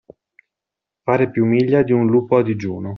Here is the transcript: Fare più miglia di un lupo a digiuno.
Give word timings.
Fare 1.03 1.29
più 1.29 1.45
miglia 1.45 1.83
di 1.83 1.91
un 1.91 2.07
lupo 2.07 2.37
a 2.37 2.41
digiuno. 2.41 2.89